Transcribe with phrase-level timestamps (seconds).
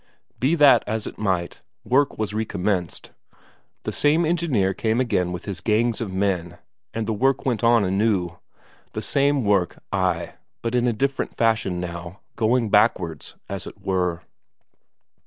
[0.39, 3.11] Be that as it might, work was recommenced;
[3.83, 6.57] the same engineer came again with his gangs of men,
[6.91, 8.39] and the work went on anew.
[8.93, 10.33] The same work, ay,
[10.63, 14.23] but in a different fashion now, going backwards, as it were.